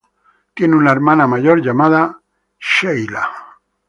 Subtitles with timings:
[0.55, 2.17] Tiene una hermana mayor llamada
[2.59, 3.29] Sheila.